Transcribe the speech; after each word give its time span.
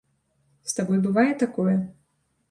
З 0.69 0.73
табой 0.77 1.01
бывае 1.07 1.27
такое? 1.43 1.75